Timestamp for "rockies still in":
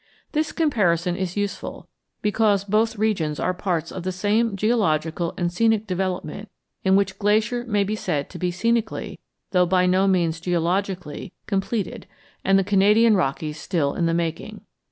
13.15-14.07